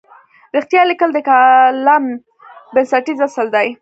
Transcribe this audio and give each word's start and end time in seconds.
رښتیا 0.55 0.81
لیکل 0.91 1.09
د 1.13 1.19
کالم 1.29 2.05
بنسټیز 2.73 3.19
اصل 3.27 3.47
دی. 3.55 3.67